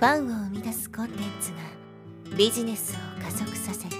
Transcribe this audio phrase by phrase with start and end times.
[0.00, 1.58] ファンを生み出すコンテンツが
[2.34, 3.96] ビジネスを加速させる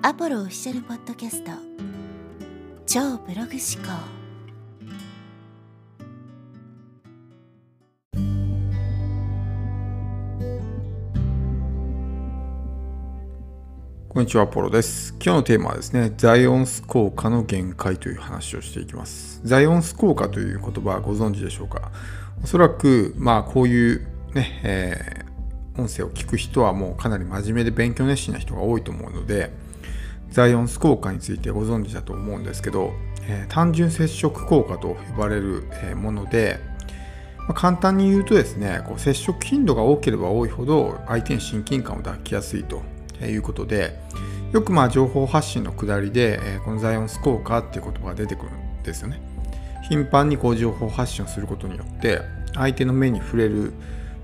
[0.00, 1.50] アポロオフィシャルポッドキャスト
[2.86, 3.92] 超ブログ思考
[14.08, 15.14] こんにちは、アポロです。
[15.22, 19.42] 今日のテーマはですね、ザイオンス効果の限界という話をしていきます。
[19.44, 21.90] ザイオンス効果という言葉はご存知でしょうか？
[22.42, 29.50] おそらく、まあ、こういうね、えー、音声を聞く人はもうかなり真面目で勉強熱心な人が多いと思うので、
[30.30, 32.92] ザイオンス効果についてご存知だと思うんですけど、
[33.28, 35.64] えー、単純接触効果と呼ばれる
[35.96, 36.58] もので、
[37.38, 42.82] まあ、簡単に言うとですね、こう接触頻度が多ければ多いほど相手に親近感を抱きやすいと
[43.20, 43.98] いうことで
[44.52, 49.20] よくまあ情報発信のくだりで、えこのザイオンス効果っていう言葉が出てくるんですよね。
[49.88, 52.20] 頻繁にこう情報発信をすることによって
[52.54, 53.72] 相手の目に触れる、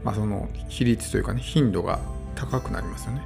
[0.04, 1.98] まあ、その比率というかね頻度が
[2.34, 3.22] 高くなりますよね。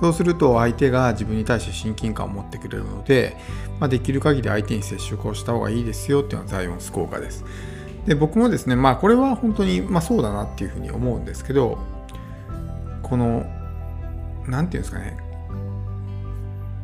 [0.00, 3.36] そうすると相手が自分に対して親近感を持ってくれるので、
[3.80, 7.44] まあ、できる限り相手に接触をした方がいいですよっていうのはザイオンス効果です。
[8.06, 11.78] で僕もですねまあこれは本当に、まあ、そうだなっていうふうに思うんですけど
[13.02, 13.44] この
[14.46, 15.18] 何て言うんですかね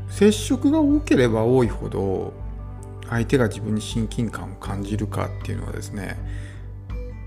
[0.08, 2.34] 接触が多ければ多いほど
[3.08, 6.18] 相手が自分に親近感を感じるかっていうのはですね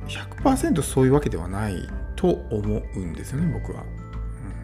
[0.07, 3.83] 100%そういうわけではないと思うんですよね僕は。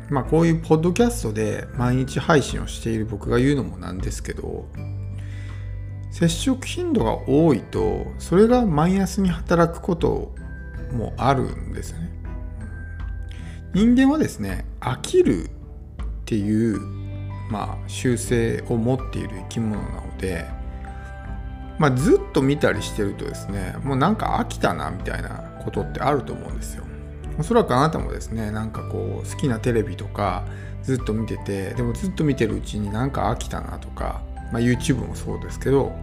[0.10, 4.68] まあこういうポッドキャストで毎日配信をしている僕が言うのもなんですけど
[6.12, 10.36] 接触頻度が多いとそれがマイナスに働くこと
[10.92, 12.12] もあるんですね。
[13.74, 16.80] 人間はですね飽きるっていう、
[17.50, 20.46] まあ、習性を持っている生き物なので、
[21.80, 26.84] まあ、ずっと見たりしてるとですねもうなんか飽きたなみたいなことってあると思うんですよ。
[27.40, 30.46] おそらくあなたもですねなんかこう好きなテレビとか
[30.84, 35.94] ずっと見ててでもずっと見てるうちになんか飽きたなとか、まあ、YouTube もそうですけど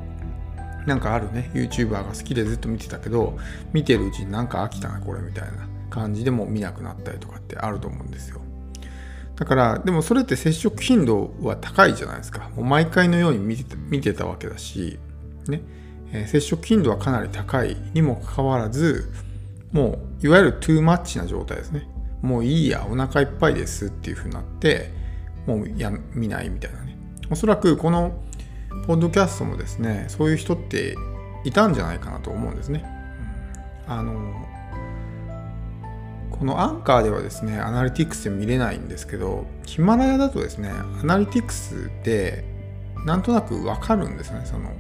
[0.87, 3.39] なんかあるね YouTuber が好きでずっと見てたけど
[3.73, 8.41] 見てるうちになんか飽きたなこれみたいな感じでも見なくなったりとかってあると思うんですよ。
[9.37, 12.51] だから、でもそれって接触頻度は高いじゃないですか。
[12.55, 14.99] もう毎回のように見て見てたわけだし、
[15.51, 15.63] ね、
[16.13, 19.13] えー、接触頻度はかなり高いにもかかわらず、
[19.73, 21.89] もういわゆるトゥーマッチな状態ですね。
[22.23, 24.91] もういいや、お腹いっぱいですっていう風になって、
[25.47, 26.97] もうや見ないみたいなね。
[27.31, 28.13] おそらくこの
[28.87, 30.97] ポッドキャストもですね、そういう人って
[31.45, 32.85] いたんじゃないかなと思うんですね。
[33.87, 34.47] うん、あの
[36.31, 42.45] このアンカーではですね、アナリティクスで見れないんですけど、ヒマラヤだとですね、アナリティクスで
[43.05, 44.43] なんとなくわかるんですね。
[44.45, 44.73] その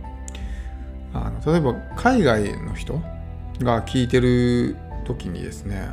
[1.12, 3.00] あの例えば海外の人
[3.60, 5.91] が聞いてる時にですね、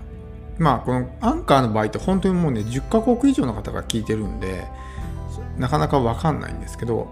[0.58, 4.66] まあこのアンカーの場合って本当にもうね、10カ国以上の方が聞いてるんで、
[5.58, 7.08] なかなかわかんないんですけど、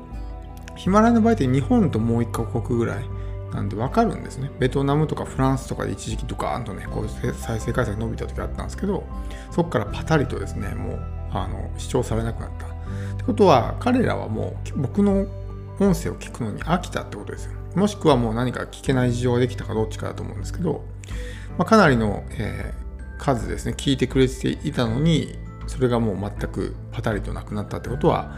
[0.75, 3.05] ヒマラヤの場合って日本ともう1カ国ぐらい
[3.53, 4.51] なんで分かるんですね。
[4.59, 9.03] ベトナムとかフランスとかで一時期ドカーンとね、こう再生回数が伸びた時あったんですけど、
[9.51, 10.99] そこからパタリとですね、もう
[11.31, 12.65] あの視聴されなくなった。
[12.65, 12.69] っ
[13.17, 15.25] てことは、彼らはもう僕の
[15.79, 17.51] 音声を聞くのに飽きたってことですよ。
[17.75, 20.85] もしくはもう何か聞けない事情ができたかどっちかだと思うんですけど、
[21.57, 25.37] まあ、かなりの、えー、数ですね、聞いてくれていたのに、
[25.67, 28.37] それがもう全くパタリとなくなったってことは、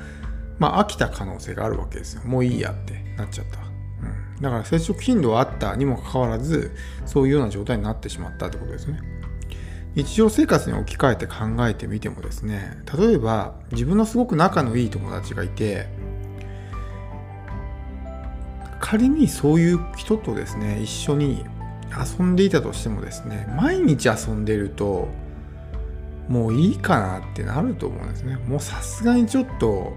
[0.59, 2.23] まあ飽きた可能性があるわけですよ。
[2.23, 3.59] もういいやってなっちゃった。
[3.59, 6.71] うんだから接触頻度はあったにもかかわらず
[7.05, 8.99] そういうような状態になってしまったってことですね
[9.95, 11.35] 日常生活に置き換えて考
[11.67, 15.87] えてみてもですね例えば自分のすごく仲のいい友達がいて
[18.89, 21.43] 仮にそういう人とですね一緒に
[21.91, 25.09] 遊んでいたとしてもですね毎日遊んでると
[26.29, 29.91] もういいかなってなると思うんですねもうさすがにちょっと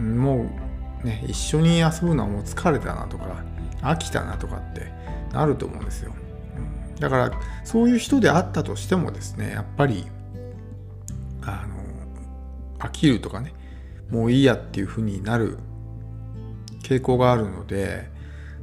[0.00, 0.48] も
[1.02, 3.42] うね一緒に遊ぶのはもう疲れたなとか
[3.82, 4.92] 飽きたなとかって
[5.32, 6.14] なると思うんですよ。
[7.00, 7.30] だから
[7.64, 10.06] そういう人であったとしてもですねやっぱり
[11.42, 11.74] あの
[12.78, 13.54] 飽きるとかね
[14.08, 15.58] もういいやっていうふうになる
[16.84, 18.14] 傾向があるので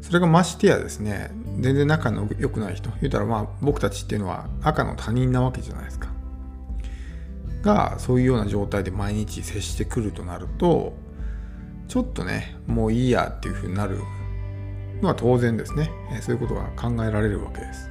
[0.04, 6.10] それがましてやですね全然仲の良くない人言うたらまあ僕たちっていうのは赤の他人なわけじゃないですか。
[7.62, 10.98] がそういうような状態で毎日接してくるとなると
[11.88, 14.00] ちょっとねもういいやっていうふうになる
[15.02, 15.90] のは当然ですね、
[16.22, 17.90] そういうことが考えられるわけです。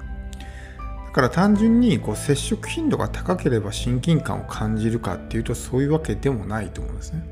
[1.06, 7.31] だから単純にこう接触頻度が高ければ親近感を感じるかっていうとそういうわけでもないと思うんですね。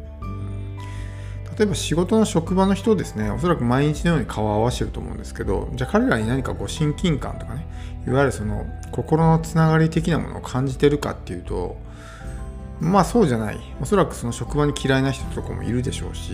[1.58, 7.66] 例えば仕事の職場の人ですね、おそらく毎日のように顔を合わせてると思うんですけど、じゃあ彼らに何かこう親近感とかね、
[8.06, 11.76] いわゆるその心のつながり的なものを感じてるかっていうと
[12.80, 13.58] まあそうじゃない。
[13.80, 16.32] おそらくその職場に嫌いな人とかもいるでしょうし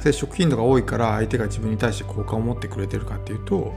[0.00, 3.74] 接触頻度が多いから相手が自分に対して好感を持ってくれてるかっていうと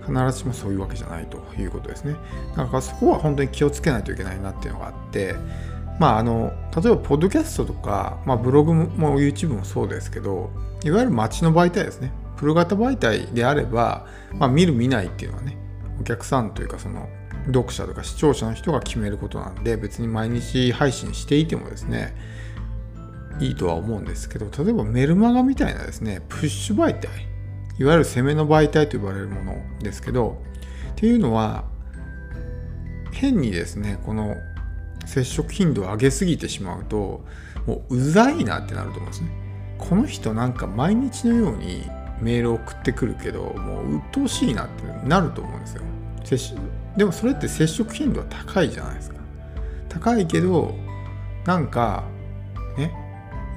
[0.00, 2.16] 必ずしもそういうわけじゃないということですね。
[2.56, 5.36] だからそこは本当に気をつけないといけないなっていうのがあって
[6.00, 10.50] まああの例えばポッドキャストとか、まあ、ブログも YouTube もそうですけど
[10.82, 12.10] いわゆる街の媒体ですね。
[12.38, 15.58] プロ型媒体であれば、まあ、見る見ないっていうのはね
[16.00, 17.06] お客さんというかその
[17.48, 22.14] 読者とか視聴者の人が決めることなんで別に毎日配信していてもですね
[23.38, 27.10] いいとは思うんですけど例えばメルマガみたいなですねプッシュ媒体
[27.78, 30.42] いわゆる攻めの媒体と呼ばれるものですけど
[30.92, 31.64] っていうのは
[33.12, 34.36] 変にですねこの
[35.06, 37.24] 接触頻度を上げすぎてしまうと
[37.66, 39.30] もううざいなってなると思うんですね。
[39.78, 41.84] この人なんか毎日のように
[42.20, 45.82] メール送ってくるけどもう鬱陶しいなってなると思うんですよ。
[46.96, 49.16] でもそれって接触頻度は高いじゃないですか。
[49.88, 50.74] 高いけど
[51.46, 52.04] なんか
[52.76, 52.92] ね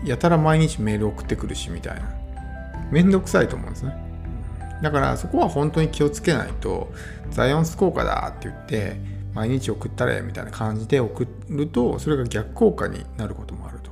[0.05, 2.09] やたら毎日メール送ってくるしみたいな。
[2.91, 3.95] めんどくさいと思うんですね。
[4.81, 6.91] だからそこは本当に気をつけないと
[7.31, 8.97] ザイオンス効果だって言って
[9.33, 13.91] 毎日送ったれみたいな感じで送るとそれが逆効果になることもあると。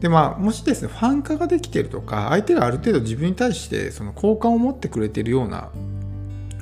[0.00, 5.70] でまあもしですねファン化ができてるとか相手がある程度自分に対してその好感を持ってくれてるような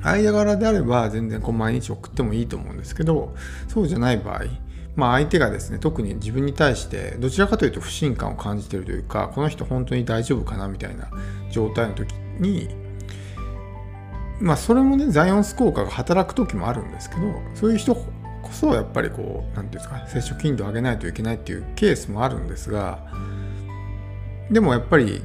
[0.03, 3.33] 間柄であれば全然こう毎日送ってもいいと思うんですけど
[3.67, 4.43] そうじゃない場合
[4.95, 11.09] まあ相手がですね特に自分に対してどちらかというと不信感を感じてるというかこの人本当に大丈夫かなみたいな
[11.49, 12.69] 状態の時に
[14.41, 17.21] まあそれもねザイオンス効果が働く時もあるんですけど
[17.53, 18.05] そういう人こ
[18.51, 22.99] そやっぱりこう何て言うんですか接触頻度を上げないといけないっていうケースもあるんですが
[24.49, 25.21] でもやっぱり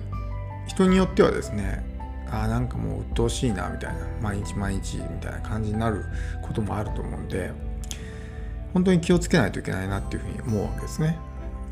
[0.68, 1.84] 人によってはですね
[2.30, 6.04] ああなんかもう鬱陶しいなみたいな毎日毎日みたいな感じになる
[6.42, 7.52] こともあると思うんで
[8.74, 11.18] 本当に気をつけないといけないなっていうふうに思うわけですね。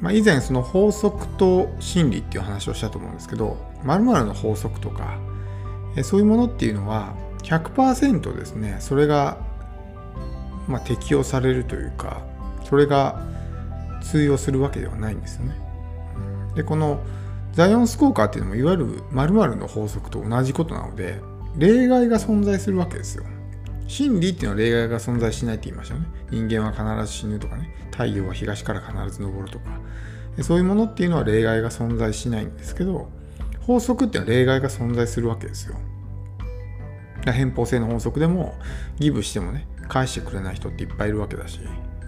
[0.01, 5.19] まあ、以前その法則と心理っていう話をしたと思うんですけど〇〇の法則とか
[6.03, 7.15] そういうものっていうのは
[7.45, 9.39] 100%ですねそれが、
[10.67, 12.23] まあ、適用されるというか
[12.65, 13.23] それが
[14.03, 15.55] 通用するわけではないんですよね。
[16.57, 17.01] でこの
[17.53, 21.21] ザイオンス効果っていうのもいわゆる〇〇の法則と同じことなので
[21.57, 23.25] 例外が存在するわけですよ。
[23.87, 26.07] 真理っていうのは例外が存在しないって言いましたよね。
[26.31, 29.65] 人間は必ず死ぬとかね、太陽は東から必ず昇るとか、
[30.43, 33.09] そういうものっていうのは例外が存在しないんですけど、
[33.61, 35.77] 法則っていうのは例外が存在するわけですよ。
[37.33, 38.55] 偏方性の法則でも
[38.99, 41.61] ギブしてもね返してくれない人っていっぱいいるわけだし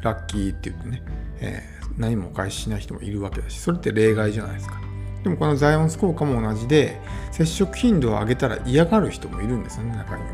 [0.03, 1.03] ラッキーって言ってね、
[1.41, 4.81] えー、何もお返ししない人もいるわけだしそれって例外じゃないですか。
[5.23, 7.01] でもこのザイオンス効果も同じで
[7.33, 10.29] 接触頻度を上げたら嫌がる人もいるんですよね中には。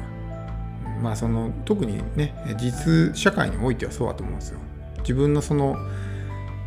[1.02, 4.58] まあその特にね実社会においてはそうだと思うんですよ。
[4.99, 5.76] 自分のその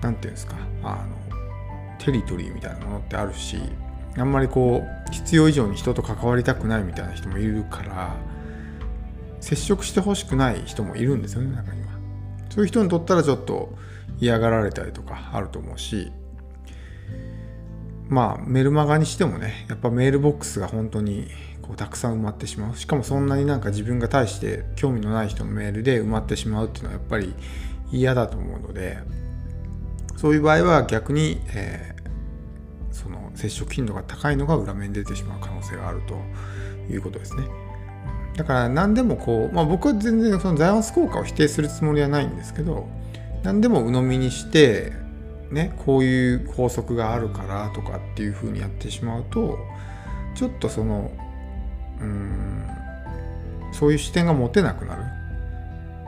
[0.02, 1.16] 何て言うんですかあの
[2.00, 3.58] テリトリーみたいなものってあるし
[4.18, 8.16] あんまりこう必要以上に人と関わりたくないみたいな人もいるから
[9.42, 11.90] 接触してほしくない人もいるんですよね中には。
[12.50, 13.76] そういう人にとったらちょっと
[14.20, 16.12] 嫌がられたりとかあると思うし
[18.08, 21.28] まあメルマガにしてもねやっぱメールボックスが本当に
[21.62, 22.78] こうたくさん埋まってしまう。
[22.78, 27.34] しかもそんなになんか自分が対して興味のない人のメールで埋まってしまうっていうのはやっぱり
[27.92, 29.00] 嫌だと思うので
[30.16, 31.95] そういう場合は逆に、え
[33.36, 36.16] 接触頻度が高いのが裏面に出てしまう可能性があると
[36.92, 37.44] いうことですね。
[38.36, 42.88] だから何でもこう、まあ、僕は全然そのザイオンス効果を否定するつもりはないんですけど
[43.44, 44.92] 何でも鵜呑みにして
[45.52, 49.58] ねこういう法則があるからとかっていうふうにやってしまうと
[50.36, 51.12] ちょっとその
[52.02, 52.68] うん
[53.72, 55.04] そういう視点が持てなくなる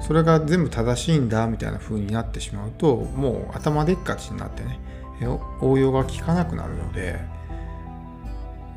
[0.01, 4.79] それが全部正しいんだみたいな風になってしまうともう頭でっかちになってね
[5.61, 7.19] 応用が効かなくなるので、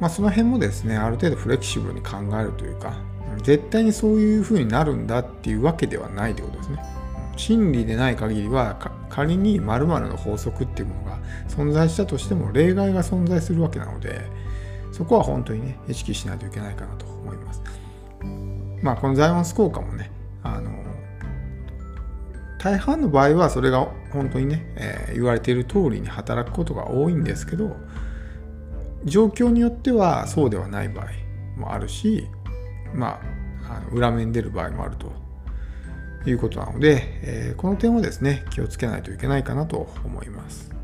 [0.01, 2.95] まあ、その辺もですねある程度フレキシブルに考えるというか
[3.43, 7.01] 絶対にそういう風になるんだっていうわけではないということですね。
[7.37, 8.77] 真理でない限りは
[9.09, 11.19] 仮に〇〇の法則っていうものが
[11.49, 14.21] 存在したとしても例外が存在するわけなので
[14.93, 17.63] そこは本当にね意識しないといけないかなと思います。
[18.83, 20.11] まあこのザイオンス効果もね
[20.43, 20.80] あの
[22.63, 27.75] 大半の場合はそれが本当にね、えー、言われている通りに働くことが多いんですけど
[29.05, 31.07] 状況によってはそうではない場合
[31.59, 32.27] もあるし
[32.95, 33.19] ま
[33.67, 35.11] ああの裏目に出る場合もあると
[36.29, 40.80] いうことなので、えー、この点をですね気をつけないといけないかなと思います。